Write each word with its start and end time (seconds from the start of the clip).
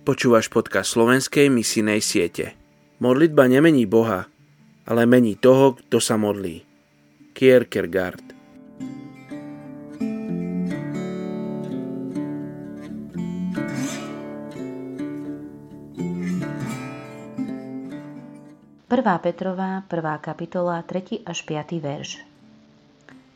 Počúvaš 0.00 0.48
podcast 0.48 0.96
slovenskej 0.96 1.52
misijnej 1.52 2.00
siete. 2.00 2.56
Modlitba 3.04 3.44
nemení 3.44 3.84
Boha, 3.84 4.32
ale 4.88 5.04
mení 5.04 5.36
toho, 5.36 5.76
kto 5.76 6.00
sa 6.00 6.16
modlí. 6.16 6.64
Kierkegaard 7.36 8.24
Prvá 18.90 19.20
Petrová, 19.22 19.84
1. 19.84 20.18
kapitola, 20.24 20.80
3. 20.82 21.28
až 21.28 21.38
5. 21.44 21.76
verš. 21.76 22.24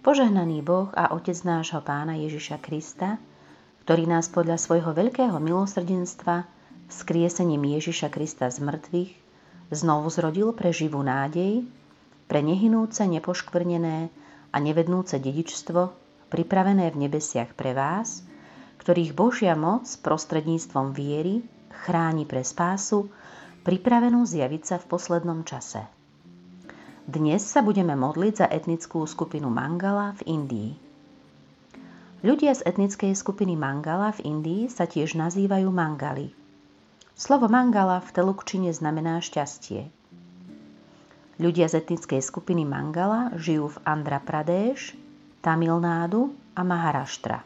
Požehnaný 0.00 0.64
Boh 0.64 0.88
a 0.96 1.12
Otec 1.12 1.36
nášho 1.44 1.84
Pána 1.84 2.16
Ježiša 2.16 2.58
Krista, 2.64 3.20
ktorý 3.86 4.10
nás 4.10 4.26
podľa 4.26 4.58
svojho 4.58 4.90
veľkého 4.90 5.38
milosrdenstva 5.38 6.42
skriesením 6.90 7.78
Ježiša 7.78 8.10
Krista 8.10 8.50
z 8.50 8.58
mŕtvych 8.66 9.14
znovu 9.70 10.10
zrodil 10.10 10.50
pre 10.58 10.74
živú 10.74 11.06
nádej, 11.06 11.62
pre 12.26 12.42
nehynúce, 12.42 13.06
nepoškvrnené 13.06 14.10
a 14.50 14.56
nevednúce 14.58 15.22
dedičstvo, 15.22 15.94
pripravené 16.34 16.90
v 16.90 17.06
nebesiach 17.06 17.54
pre 17.54 17.78
vás, 17.78 18.26
ktorých 18.82 19.14
Božia 19.14 19.54
moc 19.54 19.86
prostredníctvom 19.86 20.90
viery 20.90 21.46
chráni 21.86 22.26
pre 22.26 22.42
spásu, 22.42 23.06
pripravenú 23.62 24.26
zjaviť 24.26 24.62
sa 24.66 24.76
v 24.82 24.86
poslednom 24.90 25.46
čase. 25.46 25.86
Dnes 27.06 27.46
sa 27.46 27.62
budeme 27.62 27.94
modliť 27.94 28.34
za 28.34 28.46
etnickú 28.50 29.06
skupinu 29.06 29.46
Mangala 29.46 30.10
v 30.18 30.26
Indii. 30.26 30.85
Ľudia 32.26 32.58
z 32.58 32.66
etnickej 32.66 33.14
skupiny 33.14 33.54
Mangala 33.54 34.10
v 34.18 34.26
Indii 34.26 34.62
sa 34.66 34.90
tiež 34.90 35.14
nazývajú 35.14 35.70
Mangali– 35.70 36.34
Slovo 37.16 37.48
mangala 37.48 37.96
v 38.04 38.12
telukčine 38.12 38.68
znamená 38.76 39.24
šťastie. 39.24 39.88
Ľudia 41.40 41.64
z 41.64 41.80
etnickej 41.80 42.20
skupiny 42.20 42.68
Mangala 42.68 43.32
žijú 43.40 43.72
v 43.72 43.80
Andhra 43.88 44.20
Pradesh, 44.20 44.92
Tamil 45.40 45.80
Nádu 45.80 46.36
a 46.52 46.60
Maharaštra. 46.60 47.40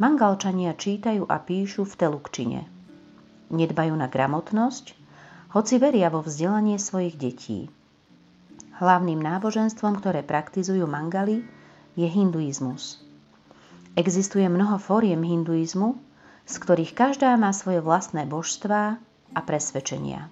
Mangalčania 0.00 0.72
čítajú 0.72 1.28
a 1.28 1.36
píšu 1.44 1.84
v 1.84 1.94
telukčine. 2.00 2.60
Nedbajú 3.52 3.92
na 3.92 4.08
gramotnosť, 4.08 4.96
hoci 5.52 5.76
veria 5.76 6.08
vo 6.08 6.24
vzdelanie 6.24 6.80
svojich 6.80 7.20
detí. 7.20 7.68
Hlavným 8.80 9.20
náboženstvom, 9.20 10.00
ktoré 10.00 10.24
praktizujú 10.24 10.88
mangali, 10.88 11.44
je 12.00 12.08
hinduizmus. 12.08 13.04
Existuje 13.98 14.46
mnoho 14.46 14.78
fóriem 14.78 15.26
hinduizmu, 15.26 15.98
z 16.46 16.54
ktorých 16.62 16.94
každá 16.94 17.34
má 17.34 17.50
svoje 17.50 17.82
vlastné 17.82 18.30
božstvá 18.30 18.94
a 19.34 19.40
presvedčenia. 19.42 20.30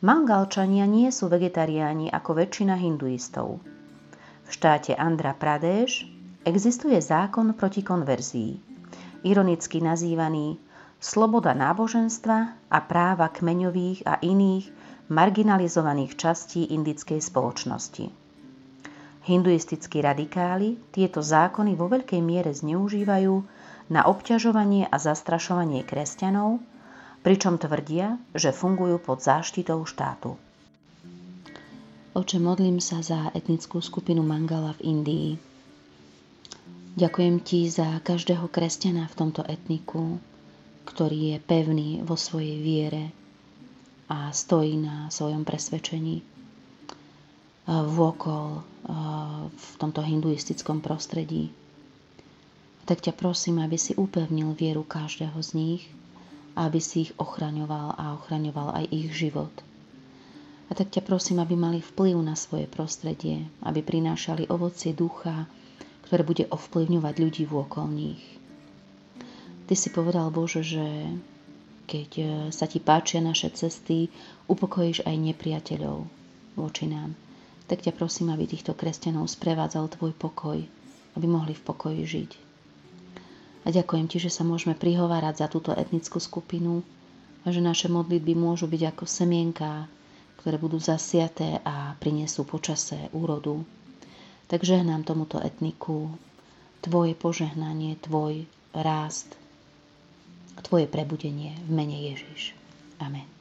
Mangalčania 0.00 0.88
nie 0.88 1.12
sú 1.12 1.28
vegetariáni 1.28 2.08
ako 2.08 2.40
väčšina 2.40 2.80
hinduistov. 2.80 3.60
V 4.48 4.48
štáte 4.48 4.96
Andhra 4.96 5.36
Pradesh 5.36 6.08
existuje 6.48 6.96
zákon 6.96 7.52
proti 7.52 7.84
konverzii, 7.84 8.56
ironicky 9.28 9.84
nazývaný 9.84 10.56
sloboda 10.96 11.52
náboženstva 11.52 12.38
a 12.72 12.78
práva 12.88 13.28
kmeňových 13.36 14.08
a 14.08 14.16
iných 14.24 14.72
marginalizovaných 15.12 16.16
častí 16.16 16.72
indickej 16.72 17.20
spoločnosti. 17.20 18.25
Hinduistickí 19.26 19.98
radikáli 19.98 20.78
tieto 20.94 21.18
zákony 21.18 21.74
vo 21.74 21.90
veľkej 21.90 22.22
miere 22.22 22.54
zneužívajú 22.54 23.34
na 23.90 24.06
obťažovanie 24.06 24.86
a 24.86 24.96
zastrašovanie 25.02 25.82
kresťanov, 25.82 26.62
pričom 27.26 27.58
tvrdia, 27.58 28.22
že 28.38 28.54
fungujú 28.54 29.02
pod 29.02 29.18
záštitou 29.26 29.82
štátu. 29.82 30.38
Oče, 32.14 32.38
modlím 32.38 32.78
sa 32.78 33.02
za 33.02 33.34
etnickú 33.34 33.82
skupinu 33.82 34.22
Mangala 34.22 34.78
v 34.78 34.94
Indii. 34.94 35.30
Ďakujem 36.94 37.36
ti 37.42 37.66
za 37.66 37.98
každého 38.06 38.46
kresťana 38.46 39.10
v 39.10 39.18
tomto 39.18 39.42
etniku, 39.42 40.22
ktorý 40.86 41.34
je 41.34 41.38
pevný 41.42 41.90
vo 42.06 42.14
svojej 42.14 42.62
viere 42.62 43.10
a 44.06 44.30
stojí 44.30 44.78
na 44.78 45.10
svojom 45.10 45.42
presvedčení 45.42 46.22
vôkol 47.66 48.62
v 49.50 49.68
tomto 49.78 50.00
hinduistickom 50.00 50.78
prostredí 50.78 51.50
tak 52.86 53.02
ťa 53.02 53.18
prosím, 53.18 53.58
aby 53.58 53.74
si 53.74 53.98
upevnil 53.98 54.54
vieru 54.54 54.86
každého 54.86 55.34
z 55.42 55.50
nich, 55.58 55.82
aby 56.54 56.78
si 56.78 57.10
ich 57.10 57.12
ochraňoval 57.18 57.98
a 57.98 58.14
ochraňoval 58.14 58.78
aj 58.78 58.84
ich 58.94 59.10
život. 59.10 59.50
A 60.70 60.72
tak 60.78 60.94
ťa 60.94 61.02
prosím, 61.02 61.42
aby 61.42 61.58
mali 61.58 61.82
vplyv 61.82 62.14
na 62.22 62.38
svoje 62.38 62.70
prostredie, 62.70 63.50
aby 63.66 63.82
prinášali 63.82 64.46
ovocie 64.46 64.94
ducha, 64.94 65.50
ktoré 66.06 66.22
bude 66.22 66.46
ovplyvňovať 66.46 67.14
ľudí 67.18 67.44
vôkol 67.50 67.90
nich. 67.90 68.22
Ty 69.66 69.74
si 69.74 69.90
povedal, 69.90 70.30
Bože, 70.30 70.62
že 70.62 70.86
keď 71.90 72.10
e, 72.18 72.24
sa 72.54 72.70
ti 72.70 72.78
páčia 72.78 73.18
naše 73.18 73.50
cesty, 73.50 74.10
upokojíš 74.46 75.02
aj 75.02 75.16
nepriateľov 75.18 76.06
voči 76.54 76.86
nám. 76.86 77.18
Tak 77.66 77.82
ťa 77.82 77.92
prosím, 77.98 78.30
aby 78.30 78.46
týchto 78.46 78.78
kresťanov 78.78 79.26
sprevádzal 79.26 79.90
tvoj 79.98 80.14
pokoj, 80.14 80.58
aby 81.18 81.26
mohli 81.26 81.52
v 81.54 81.64
pokoji 81.66 82.02
žiť. 82.06 82.30
A 83.66 83.74
ďakujem 83.74 84.06
Ti, 84.06 84.22
že 84.22 84.30
sa 84.30 84.46
môžeme 84.46 84.78
prihovárať 84.78 85.42
za 85.42 85.46
túto 85.50 85.74
etnickú 85.74 86.22
skupinu 86.22 86.86
a 87.42 87.50
že 87.50 87.58
naše 87.58 87.90
modlitby 87.90 88.38
môžu 88.38 88.70
byť 88.70 88.94
ako 88.94 89.04
semienka, 89.10 89.90
ktoré 90.38 90.62
budú 90.62 90.78
zasiaté 90.78 91.58
a 91.66 91.98
prinesú 91.98 92.46
počase 92.46 93.10
úrodu. 93.10 93.66
Takže 94.46 94.86
nám 94.86 95.02
tomuto 95.02 95.42
etniku 95.42 96.14
Tvoje 96.86 97.18
požehnanie, 97.18 97.98
Tvoj 97.98 98.46
rást, 98.70 99.34
Tvoje 100.62 100.86
prebudenie 100.86 101.58
v 101.66 101.70
mene 101.74 101.98
Ježiš. 102.14 102.54
Amen. 103.02 103.35